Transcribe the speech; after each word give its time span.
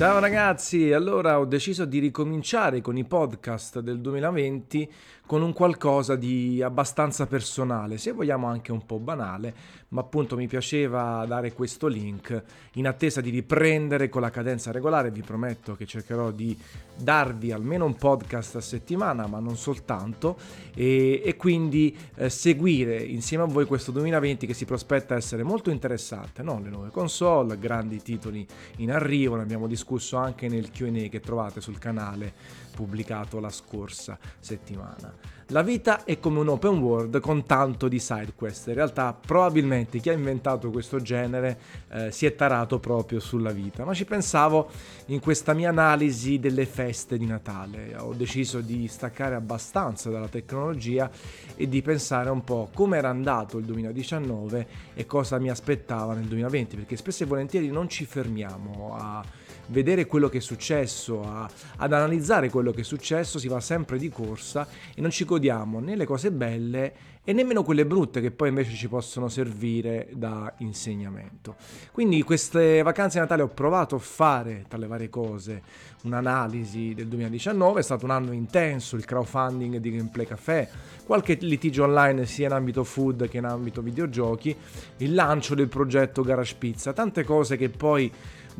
Ciao 0.00 0.18
ragazzi, 0.18 0.94
allora 0.94 1.38
ho 1.38 1.44
deciso 1.44 1.84
di 1.84 1.98
ricominciare 1.98 2.80
con 2.80 2.96
i 2.96 3.04
podcast 3.04 3.80
del 3.80 4.00
2020 4.00 4.90
con 5.30 5.42
un 5.42 5.52
qualcosa 5.52 6.16
di 6.16 6.60
abbastanza 6.60 7.28
personale, 7.28 7.98
se 7.98 8.10
vogliamo 8.10 8.48
anche 8.48 8.72
un 8.72 8.84
po' 8.84 8.98
banale, 8.98 9.54
ma 9.90 10.00
appunto 10.00 10.34
mi 10.34 10.48
piaceva 10.48 11.24
dare 11.24 11.52
questo 11.52 11.86
link 11.86 12.42
in 12.72 12.88
attesa 12.88 13.20
di 13.20 13.30
riprendere 13.30 14.08
con 14.08 14.22
la 14.22 14.30
cadenza 14.30 14.72
regolare. 14.72 15.12
Vi 15.12 15.22
prometto 15.22 15.76
che 15.76 15.86
cercherò 15.86 16.32
di 16.32 16.58
darvi 16.96 17.52
almeno 17.52 17.84
un 17.84 17.94
podcast 17.94 18.56
a 18.56 18.60
settimana, 18.60 19.28
ma 19.28 19.38
non 19.38 19.56
soltanto, 19.56 20.36
e, 20.74 21.22
e 21.24 21.36
quindi 21.36 21.96
eh, 22.16 22.28
seguire 22.28 23.00
insieme 23.00 23.44
a 23.44 23.46
voi 23.46 23.66
questo 23.66 23.92
2020 23.92 24.48
che 24.48 24.54
si 24.54 24.64
prospetta 24.64 25.14
essere 25.14 25.44
molto 25.44 25.70
interessante. 25.70 26.42
No? 26.42 26.60
Le 26.60 26.70
nuove 26.70 26.90
console, 26.90 27.56
grandi 27.56 28.02
titoli 28.02 28.44
in 28.78 28.90
arrivo, 28.90 29.36
ne 29.36 29.42
abbiamo 29.42 29.68
discusso 29.68 30.16
anche 30.16 30.48
nel 30.48 30.72
QA 30.72 31.08
che 31.08 31.20
trovate 31.20 31.60
sul 31.60 31.78
canale 31.78 32.32
pubblicato 32.74 33.38
la 33.38 33.50
scorsa 33.50 34.18
settimana. 34.38 35.19
La 35.52 35.62
vita 35.62 36.04
è 36.04 36.20
come 36.20 36.38
un 36.38 36.46
open 36.46 36.78
world 36.78 37.18
con 37.18 37.44
tanto 37.44 37.88
di 37.88 37.98
side 37.98 38.34
quest. 38.36 38.68
In 38.68 38.74
realtà 38.74 39.12
probabilmente 39.12 39.98
chi 39.98 40.08
ha 40.08 40.12
inventato 40.12 40.70
questo 40.70 41.02
genere 41.02 41.58
eh, 41.90 42.12
si 42.12 42.24
è 42.24 42.36
tarato 42.36 42.78
proprio 42.78 43.18
sulla 43.18 43.50
vita, 43.50 43.84
ma 43.84 43.92
ci 43.92 44.04
pensavo 44.04 44.70
in 45.06 45.18
questa 45.18 45.52
mia 45.52 45.70
analisi 45.70 46.38
delle 46.38 46.66
feste 46.66 47.18
di 47.18 47.26
Natale. 47.26 47.96
Ho 47.98 48.14
deciso 48.14 48.60
di 48.60 48.86
staccare 48.86 49.34
abbastanza 49.34 50.08
dalla 50.08 50.28
tecnologia 50.28 51.10
e 51.56 51.68
di 51.68 51.82
pensare 51.82 52.30
un 52.30 52.44
po' 52.44 52.70
come 52.72 52.98
era 52.98 53.08
andato 53.08 53.58
il 53.58 53.64
2019 53.64 54.66
e 54.94 55.04
cosa 55.04 55.40
mi 55.40 55.50
aspettava 55.50 56.14
nel 56.14 56.26
2020, 56.26 56.76
perché 56.76 56.96
spesso 56.96 57.24
e 57.24 57.26
volentieri 57.26 57.70
non 57.70 57.88
ci 57.88 58.04
fermiamo 58.04 58.96
a 58.96 59.24
vedere 59.70 60.06
quello 60.06 60.28
che 60.28 60.38
è 60.38 60.40
successo, 60.40 61.22
a, 61.22 61.48
ad 61.76 61.92
analizzare 61.92 62.50
quello 62.50 62.70
che 62.72 62.82
è 62.82 62.84
successo, 62.84 63.38
si 63.38 63.48
va 63.48 63.60
sempre 63.60 63.98
di 63.98 64.08
corsa 64.08 64.66
e 64.94 65.00
non 65.00 65.10
ci 65.10 65.24
godiamo 65.24 65.80
né 65.80 65.96
le 65.96 66.04
cose 66.04 66.30
belle 66.30 67.10
e 67.22 67.32
nemmeno 67.32 67.62
quelle 67.62 67.84
brutte 67.84 68.20
che 68.20 68.30
poi 68.30 68.48
invece 68.48 68.72
ci 68.74 68.88
possono 68.88 69.28
servire 69.28 70.08
da 70.12 70.52
insegnamento. 70.58 71.54
Quindi 71.92 72.22
queste 72.22 72.82
vacanze 72.82 73.18
di 73.18 73.20
Natale 73.20 73.42
ho 73.42 73.48
provato 73.48 73.94
a 73.94 73.98
fare, 73.98 74.64
tra 74.68 74.78
le 74.78 74.86
varie 74.86 75.10
cose, 75.10 75.62
un'analisi 76.02 76.94
del 76.94 77.08
2019, 77.08 77.80
è 77.80 77.82
stato 77.82 78.06
un 78.06 78.10
anno 78.10 78.32
intenso, 78.32 78.96
il 78.96 79.04
crowdfunding 79.04 79.76
di 79.76 79.90
Gameplay 79.90 80.26
Café, 80.26 80.68
qualche 81.04 81.34
litigio 81.40 81.84
online 81.84 82.24
sia 82.24 82.46
in 82.46 82.52
ambito 82.52 82.84
food 82.84 83.28
che 83.28 83.36
in 83.36 83.44
ambito 83.44 83.82
videogiochi, 83.82 84.56
il 84.98 85.14
lancio 85.14 85.54
del 85.54 85.68
progetto 85.68 86.22
Garage 86.22 86.56
Pizza, 86.58 86.94
tante 86.94 87.22
cose 87.22 87.56
che 87.56 87.68
poi 87.68 88.10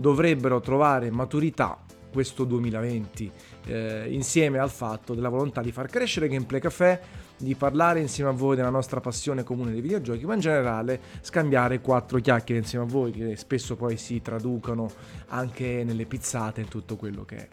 dovrebbero 0.01 0.61
trovare 0.61 1.11
maturità 1.11 1.79
questo 2.11 2.45
2020 2.45 3.33
eh, 3.67 4.07
insieme 4.09 4.59
al 4.59 4.71
fatto 4.71 5.15
della 5.15 5.29
volontà 5.29 5.61
di 5.61 5.71
far 5.71 5.89
crescere 5.89 6.27
Gameplay 6.27 6.61
Café, 6.61 7.01
di 7.37 7.55
parlare 7.55 8.01
insieme 8.01 8.31
a 8.31 8.33
voi 8.33 8.57
della 8.57 8.71
nostra 8.71 9.01
passione 9.01 9.45
comune 9.45 9.71
dei 9.71 9.81
videogiochi, 9.81 10.27
ma 10.27 10.35
in 10.35 10.41
generale 10.41 11.01
scambiare 11.21 11.81
quattro 11.81 12.19
chiacchiere 12.19 12.61
insieme 12.61 12.85
a 12.85 12.89
voi 12.89 13.13
che 13.13 13.37
spesso 13.37 13.77
poi 13.77 13.97
si 13.97 14.21
traducono 14.21 14.91
anche 15.29 15.83
nelle 15.85 16.05
pizzate 16.05 16.63
e 16.63 16.65
tutto 16.65 16.97
quello 16.97 17.25
che 17.25 17.37
è. 17.37 17.49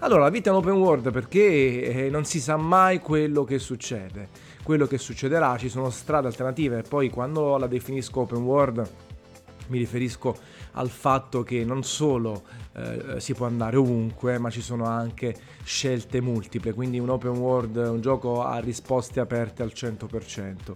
Allora, 0.00 0.22
la 0.22 0.30
vita 0.30 0.50
è 0.50 0.52
un 0.52 0.58
open 0.58 0.74
world 0.74 1.10
perché 1.10 2.04
eh, 2.06 2.10
non 2.10 2.24
si 2.24 2.40
sa 2.40 2.56
mai 2.56 3.00
quello 3.00 3.44
che 3.44 3.58
succede, 3.58 4.28
quello 4.62 4.86
che 4.86 4.98
succederà, 4.98 5.56
ci 5.56 5.68
sono 5.68 5.90
strade 5.90 6.28
alternative 6.28 6.78
e 6.78 6.82
poi 6.82 7.10
quando 7.10 7.56
la 7.56 7.66
definisco 7.66 8.20
open 8.20 8.42
world 8.42 8.88
mi 9.68 9.78
riferisco 9.78 10.36
al 10.76 10.88
fatto 10.88 11.42
che 11.42 11.64
non 11.64 11.82
solo 11.82 12.42
eh, 12.72 13.20
si 13.20 13.34
può 13.34 13.46
andare 13.46 13.76
ovunque, 13.76 14.38
ma 14.38 14.50
ci 14.50 14.60
sono 14.60 14.84
anche 14.84 15.34
scelte 15.64 16.20
multiple, 16.20 16.74
quindi 16.74 16.98
un 16.98 17.08
open 17.08 17.36
world, 17.36 17.76
un 17.76 18.00
gioco 18.00 18.42
a 18.42 18.58
risposte 18.58 19.20
aperte 19.20 19.62
al 19.62 19.72
100%. 19.74 20.74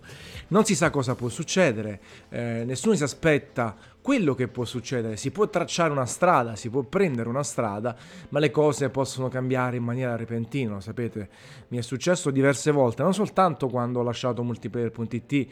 Non 0.48 0.64
si 0.64 0.74
sa 0.74 0.90
cosa 0.90 1.14
può 1.14 1.28
succedere, 1.28 2.00
eh, 2.30 2.64
nessuno 2.64 2.94
si 2.94 3.02
aspetta 3.02 3.76
quello 4.00 4.34
che 4.34 4.48
può 4.48 4.64
succedere, 4.64 5.18
si 5.18 5.30
può 5.30 5.48
tracciare 5.48 5.92
una 5.92 6.06
strada, 6.06 6.56
si 6.56 6.70
può 6.70 6.82
prendere 6.82 7.28
una 7.28 7.42
strada, 7.42 7.94
ma 8.30 8.38
le 8.38 8.50
cose 8.50 8.88
possono 8.88 9.28
cambiare 9.28 9.76
in 9.76 9.84
maniera 9.84 10.16
repentina, 10.16 10.80
sapete, 10.80 11.28
mi 11.68 11.76
è 11.76 11.82
successo 11.82 12.30
diverse 12.30 12.70
volte, 12.70 13.02
non 13.02 13.12
soltanto 13.12 13.68
quando 13.68 14.00
ho 14.00 14.02
lasciato 14.02 14.42
multiplayer.it 14.42 15.48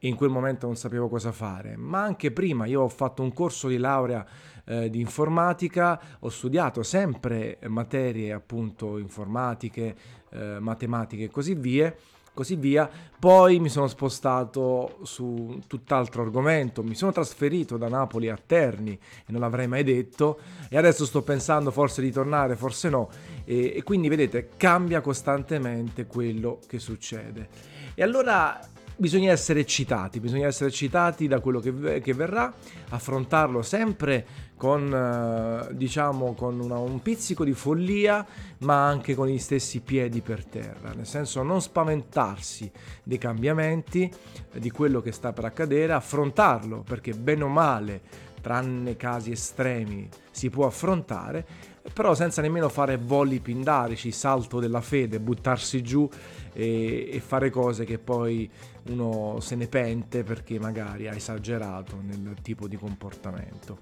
in 0.00 0.14
quel 0.14 0.30
momento 0.30 0.66
non 0.66 0.76
sapevo 0.76 1.08
cosa 1.08 1.32
fare, 1.32 1.76
ma 1.76 2.02
anche 2.02 2.30
prima 2.30 2.66
io 2.66 2.82
ho 2.82 2.88
fatto 2.88 3.22
un 3.22 3.32
corso 3.32 3.68
di 3.68 3.76
laurea 3.76 4.24
eh, 4.64 4.88
di 4.88 5.00
informatica, 5.00 6.00
ho 6.20 6.28
studiato 6.28 6.82
sempre 6.82 7.58
materie 7.66 8.32
appunto 8.32 8.98
informatiche, 8.98 9.96
eh, 10.30 10.58
matematiche 10.58 11.24
e 11.24 11.30
così 11.30 11.54
via, 11.54 11.94
così 12.32 12.56
via. 12.56 12.88
Poi 13.18 13.58
mi 13.58 13.68
sono 13.68 13.88
spostato 13.88 14.98
su 15.02 15.60
tutt'altro 15.66 16.22
argomento, 16.22 16.82
mi 16.82 16.94
sono 16.94 17.12
trasferito 17.12 17.76
da 17.76 17.88
Napoli 17.88 18.30
a 18.30 18.38
Terni 18.44 18.92
e 18.92 19.32
non 19.32 19.40
l'avrei 19.40 19.66
mai 19.66 19.84
detto 19.84 20.38
e 20.70 20.78
adesso 20.78 21.04
sto 21.04 21.22
pensando 21.22 21.70
forse 21.70 22.00
di 22.00 22.10
tornare, 22.10 22.56
forse 22.56 22.88
no 22.88 23.10
e, 23.44 23.74
e 23.76 23.82
quindi 23.82 24.08
vedete 24.08 24.50
cambia 24.56 25.00
costantemente 25.00 26.06
quello 26.06 26.60
che 26.66 26.78
succede. 26.78 27.48
E 27.94 28.02
allora 28.02 28.58
bisogna 29.00 29.32
essere 29.32 29.60
eccitati, 29.60 30.20
bisogna 30.20 30.46
essere 30.46 30.68
eccitati 30.68 31.26
da 31.26 31.40
quello 31.40 31.58
che, 31.58 32.02
che 32.02 32.12
verrà, 32.12 32.52
affrontarlo 32.90 33.62
sempre 33.62 34.26
con, 34.58 34.92
eh, 34.92 35.74
diciamo, 35.74 36.34
con 36.34 36.60
una, 36.60 36.76
un 36.76 37.00
pizzico 37.00 37.42
di 37.42 37.54
follia, 37.54 38.24
ma 38.58 38.86
anche 38.86 39.14
con 39.14 39.26
gli 39.26 39.38
stessi 39.38 39.80
piedi 39.80 40.20
per 40.20 40.44
terra, 40.44 40.92
nel 40.92 41.06
senso 41.06 41.42
non 41.42 41.62
spaventarsi 41.62 42.70
dei 43.02 43.16
cambiamenti, 43.16 44.12
di 44.52 44.70
quello 44.70 45.00
che 45.00 45.12
sta 45.12 45.32
per 45.32 45.46
accadere, 45.46 45.94
affrontarlo, 45.94 46.84
perché 46.86 47.14
bene 47.14 47.44
o 47.44 47.48
male, 47.48 48.02
tranne 48.42 48.96
casi 48.96 49.30
estremi, 49.30 50.08
si 50.30 50.50
può 50.50 50.66
affrontare, 50.66 51.46
però 51.92 52.14
senza 52.14 52.42
nemmeno 52.42 52.68
fare 52.68 52.96
voli 52.96 53.40
pindarici, 53.40 54.12
salto 54.12 54.60
della 54.60 54.80
fede, 54.80 55.20
buttarsi 55.20 55.82
giù 55.82 56.08
e, 56.52 57.08
e 57.10 57.20
fare 57.20 57.50
cose 57.50 57.84
che 57.84 57.98
poi 57.98 58.48
uno 58.88 59.38
se 59.40 59.56
ne 59.56 59.66
pente 59.66 60.22
perché 60.22 60.58
magari 60.58 61.08
ha 61.08 61.14
esagerato 61.14 62.00
nel 62.02 62.36
tipo 62.42 62.68
di 62.68 62.76
comportamento. 62.76 63.78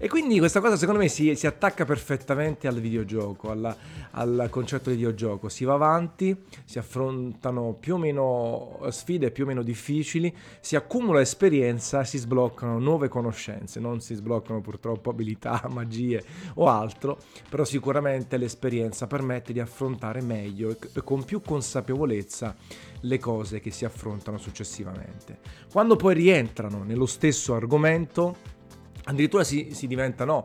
E 0.00 0.08
quindi 0.08 0.38
questa 0.38 0.60
cosa 0.60 0.76
secondo 0.76 1.00
me 1.00 1.08
si, 1.08 1.34
si 1.34 1.48
attacca 1.48 1.84
perfettamente 1.84 2.68
al 2.68 2.78
videogioco, 2.78 3.50
alla, 3.50 3.76
al 4.12 4.46
concetto 4.48 4.90
di 4.90 4.96
videogioco. 4.96 5.48
Si 5.48 5.64
va 5.64 5.74
avanti, 5.74 6.44
si 6.64 6.78
affrontano 6.78 7.76
più 7.78 7.94
o 7.94 7.98
meno 7.98 8.78
sfide 8.90 9.32
più 9.32 9.42
o 9.42 9.48
meno 9.48 9.62
difficili, 9.62 10.32
si 10.60 10.76
accumula 10.76 11.20
esperienza, 11.20 12.04
si 12.04 12.16
sbloccano 12.16 12.78
nuove 12.78 13.08
conoscenze, 13.08 13.80
non 13.80 14.00
si 14.00 14.14
sbloccano 14.14 14.60
purtroppo 14.60 15.10
abilità, 15.10 15.66
magie 15.68 16.22
o 16.54 16.68
altro, 16.68 17.18
però 17.48 17.64
sicuramente 17.64 18.36
l'esperienza 18.36 19.08
permette 19.08 19.52
di 19.52 19.58
affrontare 19.58 20.20
meglio 20.20 20.70
e 20.70 21.02
con 21.02 21.24
più 21.24 21.40
consapevolezza 21.40 22.54
le 23.00 23.18
cose 23.18 23.58
che 23.58 23.72
si 23.72 23.84
affrontano 23.84 24.38
successivamente. 24.38 25.38
Quando 25.72 25.96
poi 25.96 26.14
rientrano 26.14 26.84
nello 26.84 27.06
stesso 27.06 27.54
argomento, 27.54 28.57
addirittura 29.08 29.44
si, 29.44 29.70
si 29.72 29.86
diventa 29.86 30.24
no 30.24 30.44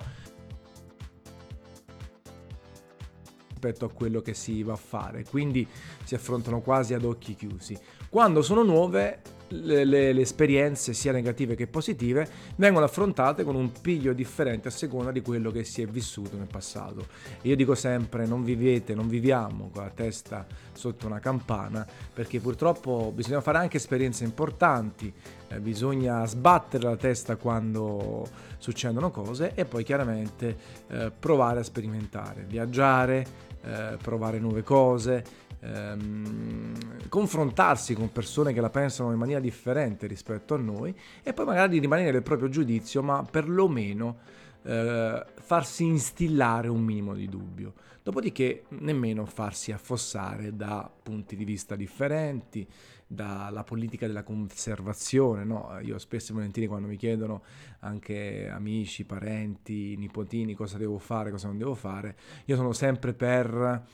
rispetto 3.49 3.85
a 3.85 3.91
quello 3.91 4.21
che 4.21 4.33
si 4.33 4.61
va 4.63 4.73
a 4.73 4.77
fare, 4.77 5.23
quindi 5.23 5.65
si 6.03 6.15
affrontano 6.15 6.59
quasi 6.59 6.93
ad 6.93 7.05
occhi 7.05 7.33
chiusi. 7.35 7.77
Quando 8.09 8.41
sono 8.41 8.63
nuove 8.63 9.21
le, 9.53 9.85
le, 9.85 10.13
le, 10.13 10.21
esperienze, 10.21 10.93
sia 10.93 11.11
negative 11.11 11.55
che 11.55 11.67
positive, 11.67 12.27
vengono 12.55 12.85
affrontate 12.85 13.43
con 13.43 13.55
un 13.55 13.71
piglio 13.81 14.13
differente 14.13 14.67
a 14.67 14.71
seconda 14.71 15.11
di 15.11 15.21
quello 15.21 15.51
che 15.51 15.63
si 15.63 15.81
è 15.81 15.85
vissuto 15.85 16.35
nel 16.37 16.47
passato. 16.47 17.05
Io 17.43 17.55
dico 17.55 17.75
sempre: 17.75 18.25
non 18.25 18.43
vivete, 18.43 18.95
non 18.95 19.07
viviamo 19.07 19.69
con 19.71 19.83
la 19.83 19.91
testa 19.91 20.45
sotto 20.73 21.05
una 21.05 21.19
campana, 21.19 21.85
perché 22.13 22.39
purtroppo 22.39 23.11
bisogna 23.13 23.41
fare 23.41 23.59
anche 23.59 23.77
esperienze 23.77 24.23
importanti, 24.23 25.13
eh, 25.49 25.59
bisogna 25.59 26.25
sbattere 26.25 26.83
la 26.83 26.97
testa 26.97 27.35
quando 27.35 28.27
succedono 28.57 29.11
cose 29.11 29.53
e 29.55 29.65
poi 29.65 29.83
chiaramente 29.83 30.57
eh, 30.87 31.11
provare 31.17 31.59
a 31.59 31.63
sperimentare, 31.63 32.45
viaggiare, 32.47 33.51
eh, 33.63 33.97
provare 34.01 34.39
nuove 34.39 34.63
cose 34.63 35.41
ehm, 35.63 37.07
confrontarsi 37.09 37.93
con 37.93 38.11
persone 38.11 38.53
che 38.53 38.61
la 38.61 38.69
pensano 38.69 39.11
in 39.11 39.17
maniera 39.17 39.39
differente 39.39 40.07
rispetto 40.07 40.53
a 40.53 40.57
noi 40.57 40.95
e 41.23 41.33
poi 41.33 41.45
magari 41.45 41.79
rimanere 41.79 42.11
del 42.11 42.23
proprio 42.23 42.49
giudizio, 42.49 43.01
ma 43.01 43.23
perlomeno 43.23 44.17
eh, 44.63 45.25
farsi 45.35 45.85
instillare 45.85 46.67
un 46.67 46.81
minimo 46.81 47.13
di 47.13 47.27
dubbio. 47.27 47.73
Dopodiché 48.03 48.65
nemmeno 48.69 49.25
farsi 49.25 49.71
affossare 49.71 50.55
da 50.55 50.91
punti 51.01 51.37
di 51.37 51.45
vista 51.45 51.77
differenti, 51.77 52.67
dalla 53.07 53.63
politica 53.63 54.07
della 54.07 54.23
conservazione. 54.23 55.45
No? 55.45 55.77
Io 55.81 55.97
spesso 55.99 56.31
e 56.31 56.35
volentieri 56.35 56.67
quando 56.67 56.87
mi 56.87 56.97
chiedono 56.97 57.43
anche 57.79 58.49
amici, 58.49 59.05
parenti, 59.05 59.95
nipotini 59.95 60.53
cosa 60.53 60.77
devo 60.77 60.97
fare, 60.97 61.31
cosa 61.31 61.47
non 61.47 61.57
devo 61.57 61.75
fare, 61.75 62.15
io 62.45 62.55
sono 62.55 62.73
sempre 62.73 63.13
per 63.13 63.85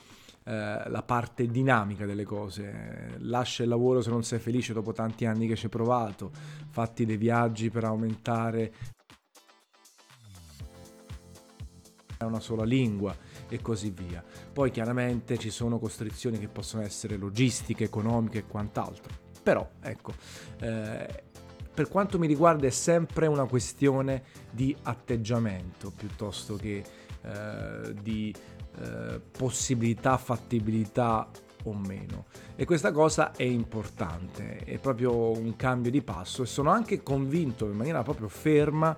eh, 0.49 0.89
la 0.89 1.03
parte 1.03 1.45
dinamica 1.45 2.07
delle 2.07 2.23
cose. 2.23 3.17
Lascia 3.19 3.61
il 3.61 3.69
lavoro 3.69 4.01
se 4.01 4.09
non 4.09 4.23
sei 4.23 4.39
felice 4.39 4.73
dopo 4.73 4.93
tanti 4.93 5.25
anni 5.25 5.47
che 5.47 5.55
ci 5.55 5.65
hai 5.65 5.71
provato, 5.71 6.31
fatti 6.71 7.05
dei 7.05 7.17
viaggi 7.17 7.69
per 7.69 7.83
aumentare 7.83 8.73
una 12.21 12.39
sola 12.39 12.63
lingua 12.63 13.15
e 13.47 13.61
così 13.61 13.91
via. 13.91 14.23
Poi 14.51 14.71
chiaramente 14.71 15.37
ci 15.37 15.51
sono 15.51 15.77
costrizioni 15.77 16.39
che 16.39 16.47
possono 16.47 16.81
essere 16.81 17.15
logistiche, 17.15 17.83
economiche 17.83 18.39
e 18.39 18.45
quant'altro. 18.47 19.13
Però 19.43 19.69
ecco, 19.81 20.13
eh, 20.61 21.23
per 21.71 21.87
quanto 21.89 22.17
mi 22.17 22.25
riguarda 22.25 22.65
è 22.65 22.71
sempre 22.71 23.27
una 23.27 23.45
questione 23.45 24.23
di 24.49 24.75
atteggiamento 24.81 25.91
piuttosto 25.95 26.55
che 26.55 26.83
eh, 27.21 27.93
di 28.01 28.33
eh, 28.81 29.19
possibilità, 29.19 30.17
fattibilità 30.17 31.29
o 31.63 31.73
meno. 31.73 32.25
E 32.55 32.65
questa 32.65 32.91
cosa 32.91 33.33
è 33.35 33.43
importante, 33.43 34.59
è 34.59 34.77
proprio 34.77 35.31
un 35.31 35.55
cambio 35.55 35.91
di 35.91 36.01
passo 36.01 36.43
e 36.43 36.45
sono 36.45 36.69
anche 36.69 37.03
convinto 37.03 37.65
in 37.65 37.75
maniera 37.75 38.03
proprio 38.03 38.27
ferma 38.27 38.97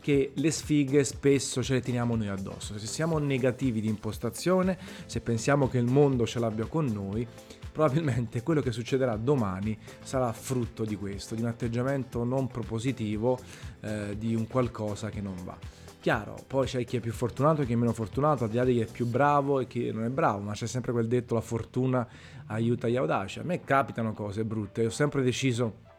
che 0.00 0.32
le 0.34 0.50
sfighe 0.50 1.04
spesso 1.04 1.62
ce 1.62 1.74
le 1.74 1.80
teniamo 1.80 2.16
noi 2.16 2.28
addosso. 2.28 2.76
Se 2.78 2.86
siamo 2.86 3.18
negativi 3.18 3.80
di 3.80 3.88
impostazione, 3.88 4.76
se 5.06 5.20
pensiamo 5.20 5.68
che 5.68 5.78
il 5.78 5.86
mondo 5.86 6.26
ce 6.26 6.40
l'abbia 6.40 6.66
con 6.66 6.86
noi, 6.86 7.26
probabilmente 7.70 8.42
quello 8.42 8.60
che 8.60 8.72
succederà 8.72 9.16
domani 9.16 9.78
sarà 10.02 10.32
frutto 10.32 10.84
di 10.84 10.96
questo, 10.96 11.34
di 11.34 11.42
un 11.42 11.48
atteggiamento 11.48 12.24
non 12.24 12.48
propositivo, 12.48 13.38
eh, 13.80 14.16
di 14.18 14.34
un 14.34 14.46
qualcosa 14.48 15.08
che 15.08 15.20
non 15.20 15.36
va. 15.44 15.81
Chiaro, 16.02 16.36
poi 16.48 16.66
c'è 16.66 16.82
chi 16.82 16.96
è 16.96 17.00
più 17.00 17.12
fortunato 17.12 17.62
e 17.62 17.64
chi 17.64 17.74
è 17.74 17.76
meno 17.76 17.92
fortunato, 17.92 18.42
al 18.42 18.50
di 18.50 18.56
là 18.56 18.64
di 18.64 18.72
chi 18.72 18.80
è 18.80 18.86
più 18.86 19.06
bravo 19.06 19.60
e 19.60 19.68
chi 19.68 19.92
non 19.92 20.02
è 20.02 20.08
bravo, 20.08 20.40
ma 20.40 20.52
c'è 20.52 20.66
sempre 20.66 20.90
quel 20.90 21.06
detto 21.06 21.34
la 21.34 21.40
fortuna 21.40 22.04
aiuta 22.46 22.88
gli 22.88 22.96
audaci. 22.96 23.38
A 23.38 23.44
me 23.44 23.60
capitano 23.60 24.12
cose 24.12 24.44
brutte, 24.44 24.84
ho 24.84 24.90
sempre 24.90 25.22
deciso 25.22 25.91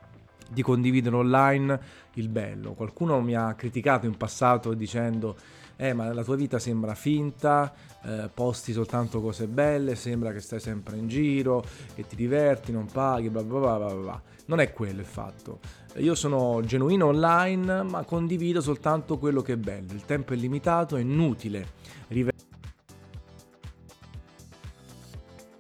di 0.50 0.62
condividere 0.62 1.16
online 1.16 1.80
il 2.14 2.30
bello. 2.30 2.74
Qualcuno 2.74 3.22
mi 3.22 3.36
ha 3.36 3.54
criticato 3.54 4.06
in 4.06 4.18
passato 4.18 4.74
dicendo 4.74 5.36
eh 5.76 5.94
ma 5.94 6.14
la 6.14 6.24
tua 6.24 6.36
vita 6.36 6.60
sembra 6.60 6.94
finta, 6.94 7.74
eh, 8.04 8.30
posti 8.34 8.74
soltanto 8.74 9.22
cose 9.22 9.48
belle, 9.48 9.96
sembra 9.96 10.32
che 10.32 10.40
stai 10.40 10.60
sempre 10.60 10.98
in 10.98 11.08
giro, 11.08 11.66
che 11.96 12.06
ti 12.06 12.16
diverti, 12.16 12.72
non 12.72 12.86
paghi, 12.86 13.30
bla 13.30 13.44
bla 13.44 13.60
bla 13.60 13.78
bla 13.78 13.94
bla. 13.94 14.22
Non 14.46 14.60
è 14.60 14.72
quello 14.72 15.00
il 15.00 15.06
fatto. 15.06 15.60
Io 15.98 16.16
sono 16.16 16.62
genuino 16.64 17.08
online, 17.08 17.84
ma 17.84 18.04
condivido 18.04 18.62
soltanto 18.62 19.18
quello 19.18 19.42
che 19.42 19.54
è 19.54 19.58
bello. 19.58 19.94
Il 19.94 20.06
tempo 20.06 20.34
è 20.34 20.36
limitato, 20.36 20.96
è 20.96 21.02
inutile 21.02 21.68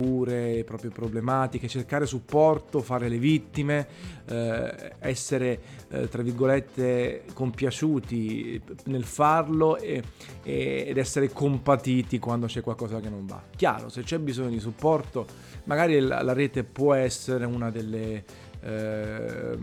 le 0.04 0.64
proprie 0.66 0.92
problematiche, 0.92 1.68
cercare 1.68 2.06
supporto, 2.06 2.82
fare 2.82 3.10
le 3.10 3.18
vittime, 3.18 3.88
eh, 4.26 4.94
essere 5.00 5.60
eh, 5.90 6.08
tra 6.10 6.22
virgolette 6.22 7.24
compiaciuti 7.34 8.62
nel 8.86 9.04
farlo 9.04 9.78
e, 9.78 10.02
e, 10.44 10.86
ed 10.88 10.98
essere 10.98 11.30
compatiti 11.32 12.20
quando 12.20 12.48
c'è 12.48 12.62
qualcosa 12.62 13.00
che 13.00 13.10
non 13.10 13.26
va. 13.26 13.42
Chiaro, 13.56 13.90
se 13.90 14.04
c'è 14.04 14.20
bisogno 14.20 14.50
di 14.50 14.60
supporto, 14.60 15.26
magari 15.66 16.00
la, 16.00 16.22
la 16.22 16.34
rete 16.34 16.64
può 16.64 16.94
essere 16.94 17.46
una 17.46 17.70
delle 17.70 18.24
eh, 18.62 19.58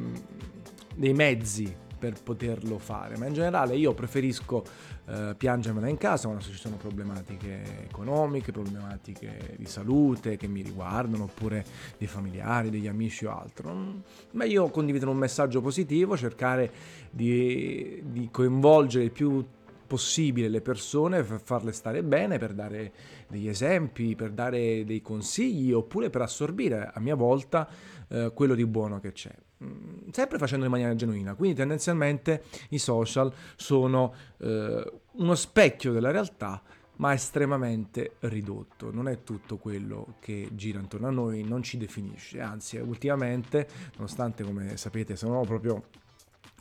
dei 0.95 1.15
mezzi 1.15 1.75
per 2.00 2.14
poterlo 2.23 2.79
fare, 2.79 3.19
ma 3.19 3.26
in 3.26 3.35
generale 3.35 3.76
io 3.76 3.93
preferisco 3.93 4.64
eh, 5.06 5.35
piangermela 5.37 5.87
in 5.87 5.99
casa 5.99 6.29
quando 6.29 6.43
ci 6.43 6.55
sono 6.55 6.76
problematiche 6.76 7.85
economiche, 7.85 8.52
problematiche 8.52 9.55
di 9.58 9.67
salute 9.67 10.38
che 10.38 10.49
mi 10.49 10.62
riguardano, 10.62 11.25
oppure 11.25 11.62
dei 11.99 12.08
familiari, 12.08 12.70
degli 12.70 12.88
amici 12.88 13.26
o 13.26 13.38
altro. 13.38 14.02
Meglio 14.31 14.69
condividere 14.70 15.11
un 15.11 15.19
messaggio 15.19 15.61
positivo, 15.61 16.17
cercare 16.17 16.73
di, 17.11 18.03
di 18.06 18.29
coinvolgere 18.32 19.05
il 19.05 19.11
più 19.11 19.44
possibile 19.91 20.49
le 20.49 20.61
persone 20.61 21.25
per 21.25 21.41
farle 21.43 21.73
stare 21.73 22.05
bene, 22.05 22.39
per 22.39 22.53
dare 22.53 22.93
degli 23.27 23.49
esempi, 23.49 24.15
per 24.15 24.31
dare 24.31 24.85
dei 24.85 25.03
consigli 25.03 25.73
oppure 25.73 26.11
per 26.11 26.23
assorbire 26.23 26.93
a 26.95 27.01
mia 27.01 27.17
volta 27.17 27.69
eh, 28.07 28.31
quello 28.33 28.55
di 28.55 28.65
buono 28.67 29.01
che 29.01 29.11
c'è. 29.11 29.35
Mm, 29.65 30.11
sempre 30.13 30.39
facendo 30.39 30.65
in 30.65 30.71
maniera 30.71 30.95
genuina, 30.95 31.35
quindi 31.35 31.57
tendenzialmente 31.57 32.45
i 32.69 32.79
social 32.79 33.33
sono 33.57 34.15
eh, 34.39 34.93
uno 35.11 35.35
specchio 35.35 35.91
della 35.91 36.13
realtà 36.13 36.63
ma 36.97 37.13
estremamente 37.13 38.13
ridotto. 38.21 38.93
Non 38.93 39.09
è 39.09 39.25
tutto 39.25 39.57
quello 39.57 40.15
che 40.21 40.51
gira 40.53 40.79
intorno 40.79 41.09
a 41.09 41.11
noi, 41.11 41.43
non 41.43 41.65
ci 41.65 41.79
definisce. 41.79 42.41
Anzi, 42.41 42.77
ultimamente, 42.77 43.67
nonostante 43.97 44.45
come 44.45 44.77
sapete 44.77 45.17
sono 45.17 45.41
proprio 45.41 45.83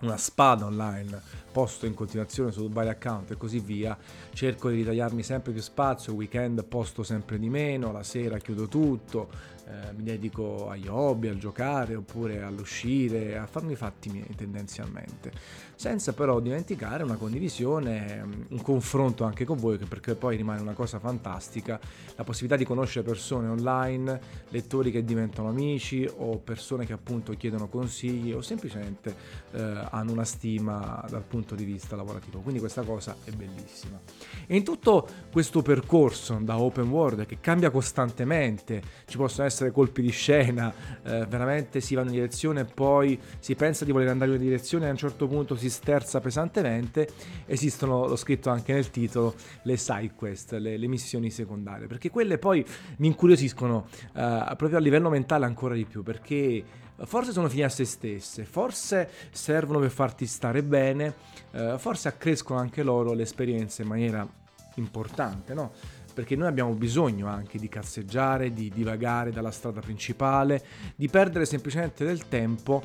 una 0.02 0.18
spada 0.18 0.66
online 0.66 1.22
posto 1.52 1.86
in 1.86 1.94
continuazione 1.94 2.52
su 2.52 2.70
vari 2.70 2.90
account 2.90 3.32
e 3.32 3.38
così 3.38 3.60
via, 3.60 3.98
cerco 4.34 4.70
di 4.70 4.78
ritagliarmi 4.78 5.24
sempre 5.24 5.52
più 5.52 5.62
spazio, 5.62 6.14
weekend 6.14 6.64
posto 6.64 7.04
sempre 7.04 7.40
di 7.40 7.50
meno, 7.50 7.92
la 7.92 8.04
sera 8.04 8.38
chiudo 8.38 8.68
tutto, 8.68 9.30
eh, 9.70 9.94
mi 9.96 10.04
dedico 10.04 10.68
agli 10.70 10.88
hobby, 10.88 11.28
al 11.28 11.38
giocare 11.38 11.96
oppure 11.96 12.42
all'uscire, 12.42 13.38
a 13.38 13.46
farmi 13.46 13.74
i 13.74 13.76
fatti 13.76 14.10
miei 14.10 14.36
tendenzialmente, 14.36 15.32
senza 15.76 16.14
però 16.14 16.40
dimenticare 16.40 17.04
una 17.04 17.18
condivisione, 17.18 18.24
mm, 18.24 18.42
un 18.50 18.62
confronto 18.62 19.26
anche 19.26 19.46
con 19.46 19.58
voi, 19.58 19.78
perché 19.78 20.16
poi 20.16 20.38
rimane 20.38 20.62
una 20.62 20.74
cosa 20.74 20.98
fantastica, 20.98 21.80
la 22.16 22.24
possibilità 22.24 22.58
di 22.58 22.66
conoscere 22.66 23.06
persone 23.06 23.48
online, 23.48 24.20
lettori 24.50 24.92
che 24.92 25.04
diventano 25.04 25.50
amici 25.50 26.10
o 26.18 26.38
persone 26.38 26.86
che 26.88 26.94
appunto 26.94 27.34
chiedono 27.34 27.68
consigli 27.68 28.32
o 28.32 28.42
semplicemente 28.42 29.16
eh, 29.52 29.88
hanno 29.90 30.12
una 30.12 30.26
stima 30.26 31.04
dal 31.10 31.24
punto 31.24 31.56
di 31.56 31.64
vista 31.64 31.96
lavorativo. 31.96 32.40
Quindi 32.40 32.60
questa 32.60 32.84
cosa 32.84 33.16
è 33.24 33.32
bellissima. 33.32 34.00
E 34.48 34.56
in 34.56 34.64
tutto 34.64 35.08
questo 35.32 35.62
percorso 35.62 36.38
da 36.42 36.60
open 36.60 36.90
world 36.90 37.26
che 37.26 37.40
cambia 37.40 37.70
costantemente, 37.70 38.82
ci 39.06 39.18
possono 39.18 39.48
essere 39.48 39.72
colpi 39.72 40.02
di 40.02 40.12
scena, 40.12 40.74
eh, 41.04 41.26
veramente 41.28 41.82
si 41.82 41.96
va 41.96 42.02
in 42.02 42.08
una 42.08 42.16
direzione 42.16 42.66
poi 42.66 43.20
si 43.40 43.56
pensa 43.56 43.86
di 43.86 43.92
voler 43.92 44.10
andare 44.10 44.32
in 44.32 44.38
una 44.38 44.46
direzione 44.46 44.86
e 44.86 44.88
a 44.90 44.92
un 44.92 44.98
certo 44.98 45.28
punto 45.28 45.56
si 45.56 45.70
sterza 45.70 46.20
pesantemente, 46.20 47.10
esistono, 47.46 48.08
l'ho 48.08 48.16
scritto 48.16 48.50
anche 48.50 48.74
nel 48.74 48.90
titolo, 48.90 49.36
le 49.64 49.78
side 49.78 50.14
quest, 50.16 50.54
le, 50.54 50.78
le 50.78 50.88
missioni 50.88 51.30
secondarie, 51.30 51.88
perché 51.88 52.10
quelle 52.10 52.38
poi 52.38 52.66
mi 52.98 53.08
incuriosiscono 53.08 53.88
eh, 54.16 54.54
proprio 54.58 54.78
a 54.78 54.80
livello 54.80 55.10
mentale 55.10 55.46
ancora 55.46 55.76
di 55.76 55.86
più, 55.86 56.04
perché 56.04 56.64
forse 57.06 57.32
sono 57.32 57.50
fini 57.50 57.64
a 57.64 57.70
se 57.70 57.86
stesse, 57.86 58.46
forse 58.46 59.10
servono 59.32 59.80
per 59.80 59.92
farti 59.92 60.26
stare 60.26 60.64
bene, 60.64 61.14
eh, 61.52 61.76
forse 61.78 62.08
accrescono 62.08 62.60
anche 62.60 62.84
loro 62.84 63.14
l'esperienza 63.14 63.82
in 63.82 63.88
maniera 63.88 64.28
importante, 64.76 65.54
no? 65.54 65.72
perché 66.14 66.36
noi 66.36 66.48
abbiamo 66.48 66.74
bisogno 66.74 67.28
anche 67.28 67.58
di 67.58 67.70
cazzeggiare, 67.70 68.52
di 68.52 68.70
divagare 68.70 69.32
dalla 69.32 69.52
strada 69.52 69.80
principale, 69.80 70.62
di 70.96 71.08
perdere 71.08 71.46
semplicemente 71.46 72.04
del 72.04 72.28
tempo, 72.28 72.84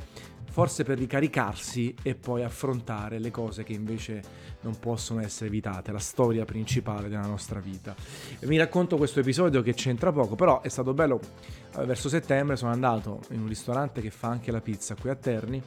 forse 0.55 0.85
per 0.85 0.99
ricaricarsi 0.99 1.97
e 2.01 2.15
poi 2.15 2.45
affrontare 2.45 3.19
le 3.19 3.33
cose 3.33 3.65
che 3.65 3.73
invece 3.73 4.23
non 4.61 4.79
possono 4.79 5.21
essere 5.21 5.47
evitate, 5.47 5.91
la 5.91 5.99
storia 5.99 6.45
principale 6.45 7.09
della 7.09 7.27
nostra 7.27 7.59
vita. 7.59 7.93
Vi 8.39 8.57
racconto 8.57 8.97
questo 8.97 9.19
episodio 9.19 9.63
che 9.63 9.75
c'entra 9.75 10.13
poco, 10.13 10.37
però 10.37 10.61
è 10.61 10.69
stato 10.69 10.95
bello, 10.95 11.19
verso 11.85 12.09
settembre 12.09 12.55
sono 12.55 12.71
andato 12.71 13.23
in 13.31 13.41
un 13.41 13.49
ristorante 13.49 14.01
che 14.01 14.11
fa 14.11 14.29
anche 14.29 14.53
la 14.53 14.61
pizza 14.61 14.95
qui 14.95 15.11
a 15.11 15.17
Terni 15.17 15.61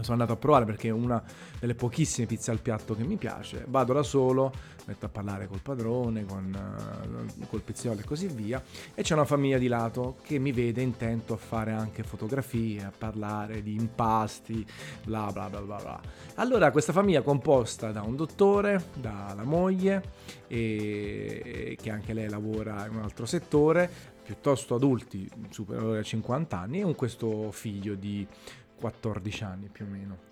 sono 0.00 0.12
andato 0.12 0.32
a 0.32 0.36
provare 0.36 0.64
perché 0.64 0.88
è 0.88 0.92
una 0.92 1.22
delle 1.58 1.74
pochissime 1.74 2.26
pizze 2.26 2.50
al 2.50 2.60
piatto 2.60 2.94
che 2.94 3.02
mi 3.02 3.16
piace. 3.16 3.64
Vado 3.68 3.92
da 3.92 4.02
solo, 4.02 4.52
metto 4.86 5.06
a 5.06 5.08
parlare 5.08 5.46
col 5.46 5.60
padrone, 5.60 6.24
con, 6.24 7.28
uh, 7.38 7.46
col 7.46 7.60
pizziolo 7.60 8.00
e 8.00 8.04
così 8.04 8.26
via. 8.28 8.62
E 8.94 9.02
c'è 9.02 9.14
una 9.14 9.24
famiglia 9.24 9.58
di 9.58 9.68
lato 9.68 10.16
che 10.22 10.38
mi 10.38 10.52
vede 10.52 10.80
intento 10.80 11.34
a 11.34 11.36
fare 11.36 11.72
anche 11.72 12.02
fotografie, 12.02 12.84
a 12.84 12.92
parlare 12.96 13.62
di 13.62 13.74
impasti, 13.74 14.64
bla 15.04 15.30
bla 15.32 15.48
bla 15.48 15.60
bla 15.60 15.76
bla. 15.76 16.00
Allora, 16.36 16.70
questa 16.70 16.92
famiglia 16.92 17.22
composta 17.22 17.92
da 17.92 18.02
un 18.02 18.16
dottore, 18.16 18.84
dalla 18.94 19.44
moglie, 19.44 20.02
e, 20.46 21.76
che 21.80 21.90
anche 21.90 22.12
lei 22.12 22.28
lavora 22.28 22.86
in 22.86 22.96
un 22.96 23.02
altro 23.02 23.26
settore, 23.26 23.90
piuttosto 24.22 24.76
adulti, 24.76 25.28
superiori 25.50 25.98
a 25.98 26.02
50 26.02 26.58
anni, 26.58 26.80
e 26.80 26.82
con 26.82 26.94
questo 26.94 27.50
figlio 27.50 27.94
di 27.94 28.26
14 28.80 29.44
anni 29.44 29.68
più 29.68 29.84
o 29.84 29.88
meno. 29.88 30.28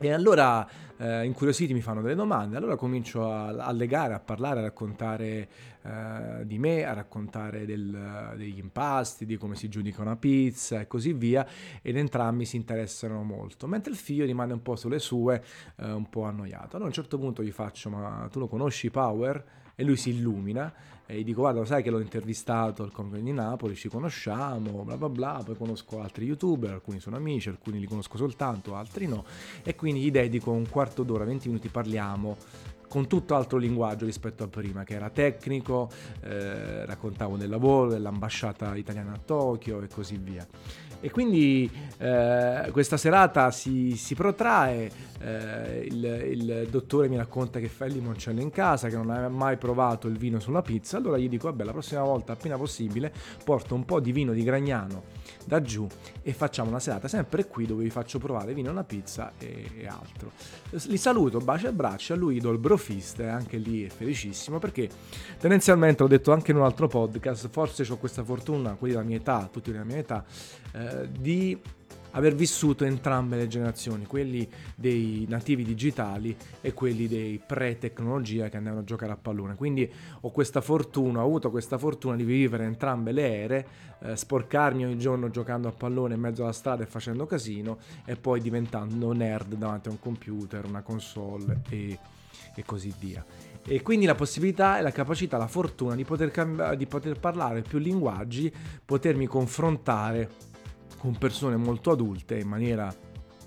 E 0.00 0.12
allora 0.12 0.64
eh, 0.96 1.24
incuriositi 1.24 1.74
mi 1.74 1.80
fanno 1.80 2.02
delle 2.02 2.14
domande, 2.14 2.56
allora 2.56 2.76
comincio 2.76 3.32
a, 3.32 3.48
a 3.48 3.72
legare, 3.72 4.14
a 4.14 4.20
parlare, 4.20 4.60
a 4.60 4.62
raccontare 4.62 5.48
eh, 5.82 6.46
di 6.46 6.56
me, 6.58 6.84
a 6.84 6.92
raccontare 6.92 7.66
del, 7.66 8.34
degli 8.36 8.58
impasti, 8.58 9.26
di 9.26 9.36
come 9.36 9.56
si 9.56 9.68
giudica 9.68 10.00
una 10.00 10.14
pizza 10.14 10.78
e 10.78 10.86
così 10.86 11.12
via, 11.14 11.44
ed 11.82 11.96
entrambi 11.96 12.44
si 12.44 12.54
interessano 12.54 13.24
molto, 13.24 13.66
mentre 13.66 13.90
il 13.90 13.98
figlio 13.98 14.24
rimane 14.24 14.52
un 14.52 14.62
po' 14.62 14.76
sulle 14.76 15.00
sue, 15.00 15.42
eh, 15.76 15.90
un 15.90 16.08
po' 16.08 16.22
annoiato. 16.22 16.76
Allora 16.76 16.84
a 16.84 16.86
un 16.86 16.92
certo 16.92 17.18
punto 17.18 17.42
gli 17.42 17.50
faccio, 17.50 17.90
ma 17.90 18.28
tu 18.30 18.38
lo 18.38 18.46
conosci 18.46 18.90
Power? 18.90 19.44
E 19.80 19.84
lui 19.84 19.96
si 19.96 20.10
illumina 20.10 20.74
e 21.06 21.20
gli 21.20 21.24
dico 21.24 21.42
guarda 21.42 21.64
sai 21.64 21.84
che 21.84 21.90
l'ho 21.90 22.00
intervistato 22.00 22.82
al 22.82 22.90
Comic 22.90 23.22
di 23.22 23.32
Napoli, 23.32 23.76
ci 23.76 23.88
conosciamo, 23.88 24.82
bla 24.82 24.96
bla 24.96 25.08
bla, 25.08 25.42
poi 25.44 25.56
conosco 25.56 26.02
altri 26.02 26.26
youtuber, 26.26 26.72
alcuni 26.72 26.98
sono 26.98 27.14
amici, 27.14 27.48
alcuni 27.48 27.78
li 27.78 27.86
conosco 27.86 28.16
soltanto, 28.16 28.74
altri 28.74 29.06
no, 29.06 29.24
e 29.62 29.76
quindi 29.76 30.00
gli 30.00 30.10
dedico 30.10 30.50
un 30.50 30.68
quarto 30.68 31.04
d'ora, 31.04 31.24
20 31.24 31.48
minuti, 31.48 31.68
parliamo 31.68 32.36
con 32.88 33.06
tutto 33.06 33.36
altro 33.36 33.56
linguaggio 33.56 34.04
rispetto 34.04 34.42
a 34.42 34.48
prima, 34.48 34.82
che 34.82 34.94
era 34.94 35.10
tecnico, 35.10 35.88
eh, 36.22 36.84
raccontavo 36.84 37.36
del 37.36 37.48
lavoro, 37.48 37.90
dell'ambasciata 37.90 38.74
italiana 38.74 39.12
a 39.12 39.18
Tokyo 39.24 39.80
e 39.80 39.88
così 39.88 40.16
via. 40.16 40.46
E 41.00 41.10
quindi 41.10 41.70
eh, 41.98 42.68
questa 42.72 42.96
serata 42.96 43.50
si, 43.50 43.96
si 43.96 44.14
protrae, 44.14 44.90
eh, 45.20 45.86
il, 45.88 46.04
il, 46.04 46.68
dottore 46.70 47.08
mi 47.08 47.16
racconta 47.16 47.60
che 47.60 47.68
fa 47.68 47.84
il 47.84 47.94
limoncello 47.94 48.40
in 48.40 48.50
casa, 48.50 48.88
che 48.88 48.96
non 48.96 49.10
aveva 49.10 49.28
mai 49.28 49.56
provato 49.56 50.08
il 50.08 50.16
vino 50.16 50.40
sulla 50.40 50.62
pizza, 50.62 50.96
allora 50.96 51.18
gli 51.18 51.28
dico 51.28 51.48
vabbè 51.48 51.64
la 51.64 51.72
prossima 51.72 52.02
volta 52.02 52.32
appena 52.32 52.56
possibile 52.56 53.12
porto 53.44 53.74
un 53.74 53.84
po' 53.84 54.00
di 54.00 54.12
vino 54.12 54.32
di 54.32 54.42
Gragnano 54.42 55.17
da 55.48 55.62
giù 55.62 55.86
e 56.22 56.32
facciamo 56.32 56.68
una 56.68 56.78
serata 56.78 57.08
sempre 57.08 57.46
qui 57.46 57.66
dove 57.66 57.82
vi 57.82 57.90
faccio 57.90 58.18
provare 58.18 58.52
vino 58.52 58.70
alla 58.70 58.84
pizza 58.84 59.32
e, 59.38 59.70
e 59.78 59.86
altro. 59.86 60.30
Li 60.70 60.98
saluto, 60.98 61.38
bacio 61.38 61.68
e 61.68 61.72
braccia, 61.72 62.14
a 62.14 62.16
lui 62.16 62.38
do 62.38 62.50
il 62.50 62.58
brofist 62.58 63.20
e 63.20 63.26
anche 63.26 63.56
lì 63.56 63.84
è 63.84 63.88
felicissimo 63.88 64.58
perché 64.58 64.88
tendenzialmente, 65.38 66.02
l'ho 66.02 66.08
detto 66.08 66.32
anche 66.32 66.50
in 66.50 66.58
un 66.58 66.64
altro 66.64 66.86
podcast, 66.86 67.48
forse 67.48 67.90
ho 67.90 67.96
questa 67.96 68.22
fortuna, 68.22 68.74
quelli 68.74 68.92
della 68.92 69.06
mia 69.06 69.16
età, 69.16 69.48
tutti 69.50 69.72
della 69.72 69.84
mia 69.84 69.96
età, 69.96 70.24
eh, 70.72 71.08
di 71.10 71.58
aver 72.18 72.34
vissuto 72.34 72.84
entrambe 72.84 73.36
le 73.36 73.46
generazioni, 73.46 74.04
quelli 74.04 74.48
dei 74.74 75.24
nativi 75.28 75.62
digitali 75.62 76.36
e 76.60 76.74
quelli 76.74 77.06
dei 77.06 77.40
pre-tecnologia 77.44 78.48
che 78.48 78.56
andavano 78.56 78.82
a 78.82 78.84
giocare 78.84 79.12
a 79.12 79.16
pallone. 79.16 79.54
Quindi 79.54 79.90
ho 80.20 80.30
questa 80.30 80.60
fortuna, 80.60 81.20
ho 81.20 81.24
avuto 81.24 81.50
questa 81.50 81.78
fortuna 81.78 82.16
di 82.16 82.24
vivere 82.24 82.64
entrambe 82.64 83.12
le 83.12 83.34
ere, 83.34 83.66
eh, 84.00 84.16
sporcarmi 84.16 84.84
ogni 84.84 84.98
giorno 84.98 85.30
giocando 85.30 85.68
a 85.68 85.72
pallone 85.72 86.14
in 86.14 86.20
mezzo 86.20 86.42
alla 86.42 86.52
strada 86.52 86.82
e 86.82 86.86
facendo 86.86 87.24
casino 87.24 87.78
e 88.04 88.16
poi 88.16 88.40
diventando 88.40 89.12
nerd 89.12 89.54
davanti 89.54 89.88
a 89.88 89.92
un 89.92 90.00
computer, 90.00 90.64
una 90.64 90.82
console 90.82 91.62
e, 91.68 91.98
e 92.54 92.64
così 92.64 92.92
via. 92.98 93.24
E 93.64 93.82
quindi 93.82 94.06
la 94.06 94.14
possibilità 94.14 94.78
e 94.78 94.82
la 94.82 94.90
capacità, 94.90 95.36
la 95.36 95.46
fortuna 95.46 95.94
di 95.94 96.04
poter, 96.04 96.30
cambi- 96.30 96.76
di 96.76 96.86
poter 96.86 97.20
parlare 97.20 97.62
più 97.62 97.78
linguaggi, 97.78 98.52
potermi 98.84 99.26
confrontare 99.26 100.47
con 100.98 101.16
persone 101.16 101.56
molto 101.56 101.90
adulte 101.90 102.38
in 102.38 102.48
maniera 102.48 102.92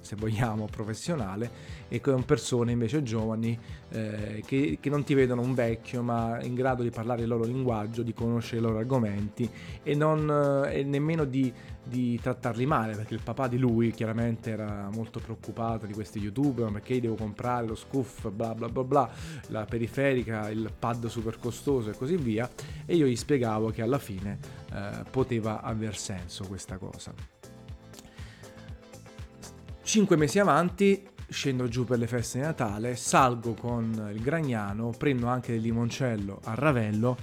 se 0.02 0.16
vogliamo 0.16 0.66
professionale 0.66 1.80
e 1.88 2.02
con 2.02 2.26
persone 2.26 2.72
invece 2.72 3.04
giovani 3.04 3.58
eh, 3.90 4.44
che, 4.46 4.78
che, 4.82 4.90
non 4.90 5.04
ti 5.04 5.14
vedono 5.14 5.42
un 5.42 5.54
vecchio 5.54 6.02
ma 6.02 6.42
in 6.42 6.56
grado 6.56 6.84
di 6.84 6.90
parlare 6.90 7.22
il 7.22 7.28
loro 7.28 7.44
linguaggio, 7.44 8.02
di 8.02 8.14
conoscere 8.14 8.58
i 8.58 8.62
loro 8.62 8.80
argomenti 8.80 9.50
e, 9.84 9.96
non, 9.96 10.66
eh, 10.66 10.80
e 10.80 10.84
nemmeno 10.84 11.24
di, 11.24 11.54
di, 11.84 12.20
trattarli 12.20 12.66
male 12.66 12.96
perché 12.96 13.14
il 13.14 13.22
papà 13.24 13.48
di 13.48 13.58
lui 13.58 13.92
chiaramente 13.92 14.50
era 14.50 14.90
molto 14.92 15.20
preoccupato 15.20 15.86
di 15.86 15.94
questi 15.94 16.20
youtuber 16.20 16.72
perché 16.72 17.00
devo 17.00 17.16
comprare 17.16 17.68
lo 17.68 17.76
scuff 17.76 18.30
bla 18.30 18.56
bla 18.56 18.70
bla 18.70 18.84
bla 18.84 19.10
la 19.48 19.66
periferica, 19.66 20.50
il 20.50 20.72
pad 20.78 21.06
super 21.08 21.38
costoso 21.38 21.92
e 21.92 21.94
così 21.96 22.16
via 22.16 22.50
e 22.86 22.96
io 22.96 23.06
gli 23.06 23.16
spiegavo 23.16 23.70
che 23.70 23.82
alla 23.82 24.00
fine 24.00 24.40
eh, 24.74 25.04
poteva 25.10 25.62
aver 25.62 25.96
senso 25.96 26.46
questa 26.48 26.78
cosa. 26.78 27.41
Cinque 29.84 30.16
mesi 30.16 30.38
avanti 30.38 31.06
scendo 31.28 31.68
giù 31.68 31.86
per 31.86 31.98
le 31.98 32.06
feste 32.06 32.38
di 32.38 32.46
Natale, 32.46 32.96
salgo 32.96 33.56
con 33.56 34.12
il 34.14 34.22
Gragnano, 34.22 34.94
prendo 34.96 35.26
anche 35.26 35.54
del 35.54 35.62
limoncello 35.62 36.40
a 36.44 36.54
Ravello 36.54 37.18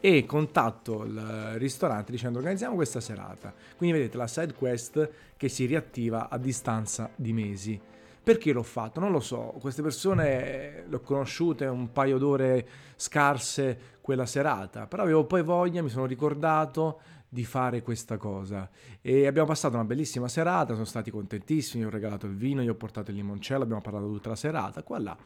e 0.00 0.26
contatto 0.26 1.04
il 1.04 1.52
ristorante 1.54 2.10
dicendo 2.10 2.38
organizziamo 2.38 2.74
questa 2.74 3.00
serata. 3.00 3.54
Quindi 3.76 3.96
vedete 3.96 4.16
la 4.16 4.26
side 4.26 4.54
quest 4.54 5.10
che 5.36 5.48
si 5.48 5.66
riattiva 5.66 6.28
a 6.28 6.36
distanza 6.36 7.10
di 7.14 7.32
mesi. 7.32 7.80
Perché 8.22 8.52
l'ho 8.52 8.64
fatto? 8.64 9.00
Non 9.00 9.12
lo 9.12 9.20
so, 9.20 9.54
queste 9.60 9.80
persone 9.80 10.84
le 10.86 10.96
ho 10.96 11.00
conosciute 11.00 11.64
un 11.64 11.92
paio 11.92 12.18
d'ore 12.18 12.66
scarse 12.96 13.96
quella 14.00 14.26
serata, 14.26 14.86
però 14.86 15.04
avevo 15.04 15.24
poi 15.24 15.42
voglia, 15.42 15.80
mi 15.82 15.88
sono 15.88 16.06
ricordato 16.06 17.00
di 17.28 17.44
fare 17.44 17.82
questa 17.82 18.16
cosa 18.16 18.68
e 19.00 19.26
abbiamo 19.26 19.48
passato 19.48 19.74
una 19.74 19.84
bellissima 19.84 20.28
serata, 20.28 20.72
sono 20.72 20.86
stati 20.86 21.10
contentissimi, 21.10 21.84
ho 21.84 21.90
regalato 21.90 22.26
il 22.26 22.34
vino, 22.34 22.62
gli 22.62 22.68
ho 22.68 22.74
portato 22.74 23.10
il 23.10 23.16
limoncello, 23.16 23.62
abbiamo 23.62 23.82
parlato 23.82 24.06
tutta 24.06 24.30
la 24.30 24.36
serata, 24.36 24.82
qua 24.82 24.98
là 24.98 25.16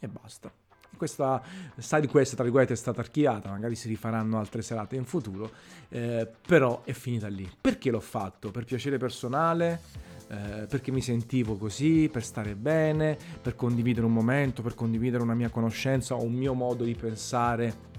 e 0.00 0.08
basta. 0.08 0.52
Questa 0.96 1.42
side 1.76 2.06
quest, 2.06 2.34
tra 2.34 2.44
virgolette, 2.44 2.72
è 2.72 2.76
stata 2.76 3.00
archiviata, 3.00 3.50
magari 3.50 3.74
si 3.74 3.88
rifaranno 3.88 4.38
altre 4.38 4.62
serate 4.62 4.94
in 4.94 5.04
futuro, 5.04 5.50
eh, 5.88 6.28
però 6.46 6.82
è 6.84 6.92
finita 6.92 7.26
lì. 7.26 7.50
Perché 7.60 7.90
l'ho 7.90 8.00
fatto? 8.00 8.52
Per 8.52 8.64
piacere 8.64 8.96
personale? 8.96 9.80
Eh, 10.28 10.66
perché 10.68 10.92
mi 10.92 11.02
sentivo 11.02 11.56
così, 11.56 12.08
per 12.10 12.24
stare 12.24 12.54
bene, 12.54 13.18
per 13.42 13.56
condividere 13.56 14.06
un 14.06 14.12
momento, 14.12 14.62
per 14.62 14.74
condividere 14.74 15.22
una 15.22 15.34
mia 15.34 15.50
conoscenza 15.50 16.14
o 16.14 16.22
un 16.22 16.32
mio 16.32 16.54
modo 16.54 16.84
di 16.84 16.94
pensare 16.94 17.92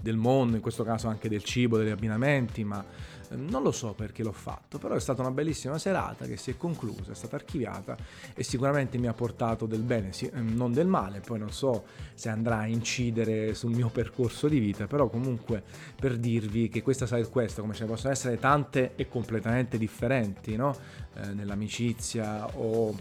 del 0.00 0.16
mondo, 0.16 0.56
in 0.56 0.62
questo 0.62 0.84
caso 0.84 1.08
anche 1.08 1.28
del 1.28 1.42
cibo, 1.42 1.76
degli 1.76 1.90
abbinamenti, 1.90 2.64
ma 2.64 2.84
ehm, 3.30 3.48
non 3.48 3.62
lo 3.62 3.72
so 3.72 3.94
perché 3.94 4.22
l'ho 4.22 4.32
fatto, 4.32 4.78
però 4.78 4.94
è 4.94 5.00
stata 5.00 5.22
una 5.22 5.30
bellissima 5.30 5.78
serata 5.78 6.26
che 6.26 6.36
si 6.36 6.50
è 6.50 6.56
conclusa, 6.56 7.12
è 7.12 7.14
stata 7.14 7.36
archiviata 7.36 7.96
e 8.34 8.42
sicuramente 8.42 8.98
mi 8.98 9.08
ha 9.08 9.12
portato 9.12 9.66
del 9.66 9.82
bene, 9.82 10.10
ehm, 10.18 10.54
non 10.54 10.72
del 10.72 10.86
male, 10.86 11.20
poi 11.20 11.38
non 11.38 11.50
so 11.50 11.84
se 12.14 12.28
andrà 12.28 12.58
a 12.58 12.66
incidere 12.66 13.54
sul 13.54 13.74
mio 13.74 13.88
percorso 13.88 14.48
di 14.48 14.58
vita, 14.58 14.86
però 14.86 15.08
comunque 15.08 15.62
per 15.98 16.16
dirvi 16.16 16.68
che 16.68 16.82
questa 16.82 17.06
side 17.06 17.28
quest, 17.28 17.60
come 17.60 17.74
ce 17.74 17.84
ne 17.84 17.90
possono 17.90 18.12
essere 18.12 18.38
tante 18.38 18.92
e 18.94 19.08
completamente 19.08 19.78
differenti, 19.78 20.54
no? 20.56 20.76
Eh, 21.14 21.32
nell'amicizia 21.34 22.46
o 22.56 22.94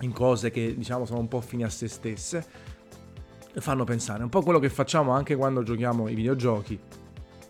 in 0.00 0.12
cose 0.12 0.50
che 0.50 0.74
diciamo 0.76 1.06
sono 1.06 1.20
un 1.20 1.28
po' 1.28 1.40
fini 1.40 1.64
a 1.64 1.70
se 1.70 1.88
stesse, 1.88 2.74
fanno 3.60 3.84
pensare. 3.84 4.22
Un 4.22 4.28
po' 4.28 4.42
quello 4.42 4.58
che 4.58 4.68
facciamo 4.68 5.12
anche 5.12 5.36
quando 5.36 5.62
giochiamo 5.62 6.08
i 6.08 6.14
videogiochi. 6.14 6.78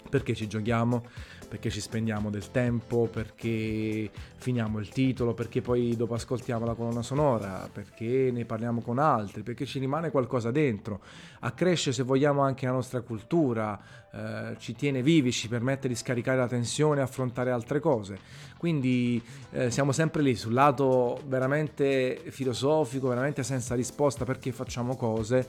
Perché 0.09 0.35
ci 0.35 0.47
giochiamo? 0.47 1.05
Perché 1.49 1.71
ci 1.71 1.81
spendiamo 1.81 2.31
del 2.31 2.51
tempo, 2.51 3.09
perché 3.11 4.11
finiamo 4.37 4.79
il 4.79 4.89
titolo, 4.89 5.35
perché 5.35 5.61
poi 5.61 5.97
dopo 5.97 6.15
ascoltiamo 6.15 6.65
la 6.65 6.75
colonna 6.75 7.03
sonora, 7.03 7.69
perché 7.73 8.31
ne 8.33 8.45
parliamo 8.45 8.81
con 8.81 8.99
altri, 8.99 9.43
perché 9.43 9.65
ci 9.65 9.79
rimane 9.79 10.11
qualcosa 10.11 10.51
dentro. 10.51 11.01
Accresce 11.41 11.93
se 11.93 12.03
vogliamo 12.03 12.43
anche 12.43 12.67
la 12.67 12.73
nostra 12.73 13.01
cultura, 13.01 13.81
eh, 14.13 14.57
ci 14.59 14.75
tiene 14.75 15.03
vivi, 15.03 15.31
ci 15.31 15.49
permette 15.49 15.89
di 15.89 15.95
scaricare 15.95 16.39
la 16.39 16.49
tensione 16.49 17.01
e 17.01 17.03
affrontare 17.03 17.51
altre 17.51 17.81
cose. 17.81 18.19
Quindi 18.57 19.23
eh, 19.51 19.71
siamo 19.71 19.93
sempre 19.93 20.23
lì 20.23 20.35
sul 20.35 20.55
lato 20.55 21.21
veramente 21.27 22.23
filosofico, 22.29 23.09
veramente 23.09 23.43
senza 23.43 23.75
risposta 23.75 24.25
perché 24.25 24.51
facciamo 24.51 24.97
cose, 24.97 25.47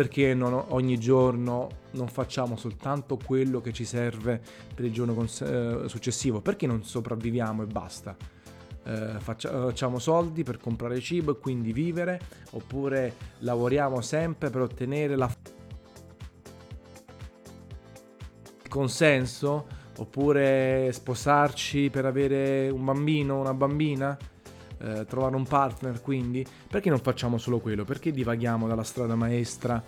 perché 0.00 0.32
non, 0.32 0.54
ogni 0.68 0.98
giorno 0.98 1.68
non 1.90 2.08
facciamo 2.08 2.56
soltanto 2.56 3.18
quello 3.22 3.60
che 3.60 3.70
ci 3.70 3.84
serve 3.84 4.40
per 4.74 4.86
il 4.86 4.92
giorno 4.94 5.12
cons- 5.12 5.42
eh, 5.42 5.82
successivo, 5.88 6.40
perché 6.40 6.66
non 6.66 6.82
sopravviviamo 6.82 7.64
e 7.64 7.66
basta. 7.66 8.16
Eh, 8.82 9.16
facciamo 9.18 9.98
soldi 9.98 10.42
per 10.42 10.56
comprare 10.56 10.98
cibo 11.00 11.32
e 11.32 11.38
quindi 11.38 11.74
vivere, 11.74 12.18
oppure 12.52 13.14
lavoriamo 13.40 14.00
sempre 14.00 14.48
per 14.48 14.62
ottenere 14.62 15.16
la 15.16 15.30
consenso 18.70 19.66
oppure 19.98 20.90
sposarci 20.92 21.90
per 21.90 22.06
avere 22.06 22.70
un 22.70 22.86
bambino, 22.86 23.38
una 23.38 23.52
bambina, 23.52 24.16
eh, 24.80 25.04
trovare 25.06 25.36
un 25.36 25.46
partner 25.46 26.00
quindi, 26.00 26.44
perché 26.68 26.88
non 26.88 26.98
facciamo 27.00 27.38
solo 27.38 27.58
quello? 27.60 27.84
Perché 27.84 28.12
divaghiamo 28.12 28.66
dalla 28.66 28.84
strada 28.84 29.14
maestra 29.14 29.82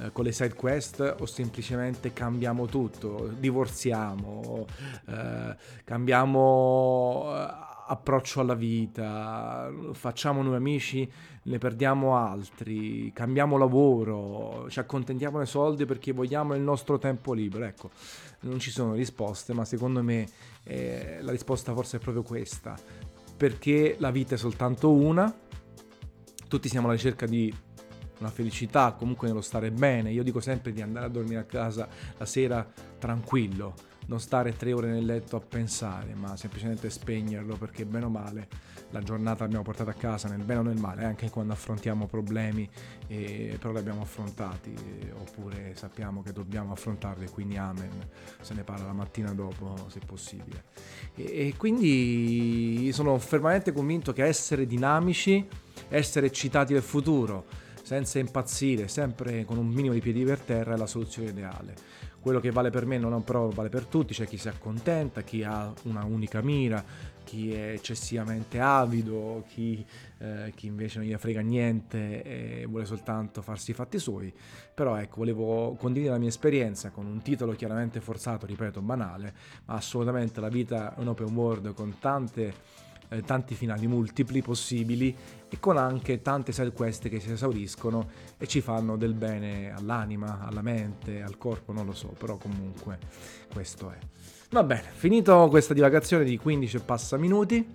eh, 0.00 0.12
con 0.12 0.24
le 0.24 0.32
side 0.32 0.54
quest 0.54 1.16
o 1.18 1.26
semplicemente 1.26 2.12
cambiamo 2.12 2.66
tutto, 2.66 3.32
divorziamo, 3.36 4.66
eh, 5.06 5.56
cambiamo 5.84 7.24
eh, 7.34 7.66
approccio 7.90 8.40
alla 8.40 8.54
vita, 8.54 9.72
facciamo 9.92 10.42
nuovi 10.42 10.56
amici, 10.56 11.10
ne 11.44 11.58
perdiamo 11.58 12.16
altri, 12.16 13.10
cambiamo 13.14 13.56
lavoro, 13.56 14.66
ci 14.68 14.78
accontentiamo 14.78 15.38
dei 15.38 15.46
soldi 15.46 15.86
perché 15.86 16.12
vogliamo 16.12 16.54
il 16.54 16.60
nostro 16.60 16.98
tempo 16.98 17.32
libero. 17.32 17.64
Ecco, 17.64 17.90
non 18.40 18.58
ci 18.58 18.70
sono 18.70 18.92
risposte, 18.92 19.54
ma 19.54 19.64
secondo 19.64 20.02
me 20.02 20.28
eh, 20.64 21.18
la 21.22 21.30
risposta 21.30 21.72
forse 21.72 21.96
è 21.96 22.00
proprio 22.00 22.22
questa, 22.22 22.78
perché 23.38 23.94
la 24.00 24.10
vita 24.10 24.34
è 24.34 24.38
soltanto 24.38 24.90
una, 24.90 25.32
tutti 26.48 26.68
siamo 26.68 26.88
alla 26.88 26.96
ricerca 26.96 27.24
di 27.24 27.54
una 28.18 28.30
felicità, 28.30 28.92
comunque 28.98 29.28
nello 29.28 29.40
stare 29.40 29.70
bene. 29.70 30.10
Io 30.10 30.24
dico 30.24 30.40
sempre 30.40 30.72
di 30.72 30.82
andare 30.82 31.06
a 31.06 31.08
dormire 31.08 31.38
a 31.38 31.44
casa 31.44 31.88
la 32.16 32.26
sera 32.26 32.68
tranquillo, 32.98 33.74
non 34.08 34.20
stare 34.20 34.56
tre 34.56 34.72
ore 34.72 34.90
nel 34.90 35.04
letto 35.04 35.36
a 35.36 35.40
pensare, 35.40 36.14
ma 36.14 36.36
semplicemente 36.36 36.90
spegnerlo 36.90 37.56
perché 37.56 37.84
bene 37.84 38.06
o 38.06 38.10
male 38.10 38.48
la 38.90 39.00
giornata 39.00 39.42
l'abbiamo 39.42 39.64
portata 39.64 39.90
a 39.90 39.94
casa 39.94 40.28
nel 40.28 40.42
bene 40.42 40.60
o 40.60 40.62
nel 40.62 40.78
male, 40.78 41.04
anche 41.04 41.28
quando 41.28 41.52
affrontiamo 41.52 42.06
problemi, 42.06 42.68
eh, 43.06 43.56
però 43.60 43.72
li 43.72 43.78
abbiamo 43.78 44.00
affrontati, 44.00 44.74
oppure 45.18 45.74
sappiamo 45.74 46.22
che 46.22 46.32
dobbiamo 46.32 46.72
affrontarli, 46.72 47.28
quindi 47.28 47.58
amen, 47.58 47.90
se 48.40 48.54
ne 48.54 48.62
parla 48.62 48.86
la 48.86 48.92
mattina 48.94 49.32
dopo 49.34 49.76
se 49.88 50.00
possibile. 50.04 50.64
E, 51.14 51.48
e 51.48 51.54
quindi 51.58 52.90
sono 52.92 53.18
fermamente 53.18 53.72
convinto 53.72 54.14
che 54.14 54.24
essere 54.24 54.66
dinamici, 54.66 55.46
essere 55.88 56.26
eccitati 56.26 56.72
del 56.72 56.82
futuro, 56.82 57.44
senza 57.82 58.18
impazzire, 58.18 58.88
sempre 58.88 59.44
con 59.44 59.58
un 59.58 59.66
minimo 59.66 59.92
di 59.92 60.00
piedi 60.00 60.24
per 60.24 60.40
terra, 60.40 60.74
è 60.74 60.76
la 60.78 60.86
soluzione 60.86 61.28
ideale 61.28 62.06
quello 62.20 62.40
che 62.40 62.50
vale 62.50 62.70
per 62.70 62.84
me 62.84 62.98
non 62.98 63.22
però 63.24 63.48
vale 63.48 63.68
per 63.68 63.84
tutti, 63.86 64.14
c'è 64.14 64.26
chi 64.26 64.36
si 64.36 64.48
accontenta, 64.48 65.22
chi 65.22 65.42
ha 65.42 65.72
una 65.84 66.04
unica 66.04 66.42
mira, 66.42 66.84
chi 67.24 67.52
è 67.52 67.72
eccessivamente 67.72 68.58
avido, 68.58 69.44
chi, 69.48 69.84
eh, 70.18 70.52
chi 70.54 70.66
invece 70.66 70.98
non 70.98 71.06
gli 71.06 71.14
frega 71.14 71.40
niente 71.40 72.22
e 72.22 72.66
vuole 72.66 72.86
soltanto 72.86 73.42
farsi 73.42 73.72
i 73.72 73.74
fatti 73.74 73.98
suoi. 73.98 74.32
Però 74.74 74.96
ecco, 74.96 75.18
volevo 75.18 75.76
condividere 75.78 76.14
la 76.14 76.20
mia 76.20 76.30
esperienza 76.30 76.90
con 76.90 77.04
un 77.04 77.20
titolo 77.20 77.52
chiaramente 77.52 78.00
forzato, 78.00 78.46
ripeto, 78.46 78.80
banale, 78.80 79.34
ma 79.66 79.74
assolutamente 79.74 80.40
la 80.40 80.48
vita 80.48 80.96
è 80.96 81.00
un 81.00 81.08
open 81.08 81.34
world 81.34 81.74
con 81.74 81.98
tante 81.98 82.54
eh, 83.08 83.22
tanti 83.22 83.54
finali 83.54 83.86
multipli 83.86 84.42
possibili 84.42 85.14
e 85.48 85.58
con 85.60 85.76
anche 85.76 86.20
tante 86.22 86.52
side 86.52 86.72
quest 86.72 87.08
che 87.08 87.20
si 87.20 87.30
esauriscono 87.32 88.08
e 88.36 88.46
ci 88.46 88.60
fanno 88.60 88.96
del 88.96 89.14
bene 89.14 89.72
all'anima, 89.72 90.40
alla 90.40 90.62
mente, 90.62 91.22
al 91.22 91.38
corpo, 91.38 91.72
non 91.72 91.86
lo 91.86 91.94
so, 91.94 92.08
però 92.18 92.36
comunque 92.36 92.98
questo 93.52 93.90
è. 93.90 93.98
Va 94.50 94.62
bene, 94.62 94.88
finito 94.94 95.48
questa 95.48 95.74
divagazione 95.74 96.24
di 96.24 96.38
15 96.38 96.76
e 96.76 96.80
passa 96.80 97.16
minuti, 97.16 97.66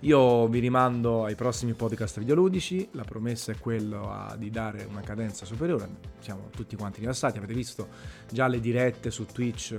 io 0.00 0.48
vi 0.48 0.60
rimando 0.60 1.24
ai 1.24 1.34
prossimi 1.34 1.74
podcast 1.74 2.20
videoludici, 2.20 2.88
la 2.92 3.04
promessa 3.04 3.52
è 3.52 3.58
quella 3.58 4.34
di 4.38 4.48
dare 4.48 4.86
una 4.88 5.02
cadenza 5.02 5.44
superiore, 5.44 5.88
siamo 6.20 6.48
tutti 6.54 6.74
quanti 6.74 7.00
rilassati, 7.00 7.36
avete 7.36 7.52
visto 7.52 7.88
già 8.30 8.46
le 8.46 8.60
dirette 8.60 9.10
su 9.10 9.26
Twitch 9.26 9.76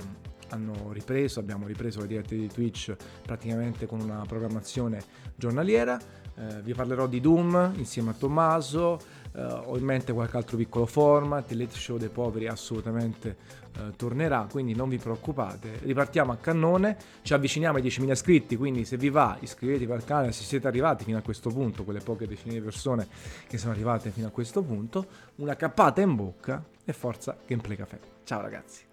hanno 0.52 0.92
ripreso, 0.92 1.40
abbiamo 1.40 1.68
ripreso 1.68 2.02
le 2.02 2.08
dirette 2.08 2.36
di 2.36 2.48
Twitch 2.48 2.96
praticamente 3.24 3.86
con 3.86 4.00
una 4.00 4.24
programmazione 4.28 5.02
giornaliera. 5.36 6.00
Eh, 6.36 6.62
vi 6.62 6.74
parlerò 6.74 7.08
di 7.08 7.20
Doom 7.20 7.74
insieme 7.76 8.12
a 8.12 8.14
Tommaso, 8.14 9.00
eh, 9.34 9.42
ho 9.44 9.78
in 9.78 9.84
mente 9.84 10.14
qualche 10.14 10.38
altro 10.38 10.58
piccolo 10.58 10.86
format, 10.86 11.52
il 11.52 11.58
Late 11.58 11.76
Show 11.76 11.98
dei 11.98 12.10
Poveri 12.10 12.48
assolutamente 12.48 13.36
eh, 13.78 13.96
tornerà, 13.96 14.48
quindi 14.50 14.74
non 14.74 14.90
vi 14.90 14.98
preoccupate. 14.98 15.80
Ripartiamo 15.84 16.32
a 16.32 16.38
cannone, 16.38 16.98
ci 17.22 17.34
avviciniamo 17.34 17.78
ai 17.78 17.84
10.000 17.84 18.12
iscritti, 18.12 18.56
quindi 18.56 18.86
se 18.86 18.98
vi 18.98 19.10
va 19.10 19.38
iscrivetevi 19.40 19.92
al 19.92 20.06
canale 20.06 20.32
se 20.32 20.44
siete 20.44 20.68
arrivati 20.68 21.04
fino 21.04 21.18
a 21.18 21.22
questo 21.22 21.50
punto, 21.50 21.84
quelle 21.84 22.00
poche 22.00 22.28
decine 22.28 22.54
di 22.54 22.62
persone 22.62 23.08
che 23.48 23.58
sono 23.58 23.74
arrivate 23.74 24.10
fino 24.10 24.28
a 24.28 24.32
questo 24.32 24.62
punto, 24.62 25.06
una 25.36 25.56
cappata 25.56 26.02
in 26.02 26.16
bocca 26.16 26.64
e 26.84 26.94
forza 26.94 27.38
Gameplay 27.46 27.76
Café. 27.76 28.00
Ciao 28.24 28.42
ragazzi! 28.42 28.91